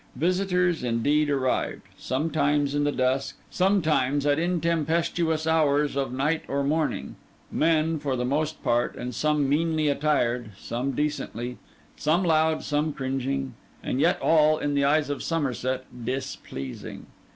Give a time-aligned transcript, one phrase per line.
[0.15, 7.17] Visitors, indeed, arrived; sometimes in the dusk, sometimes at intempestuous hours of night or morning;
[7.51, 11.59] men, for the most part; some meanly attired, some decently;
[11.97, 13.53] some loud, some cringing;
[13.83, 17.05] and yet all, in the eyes of Somerset, displeasing.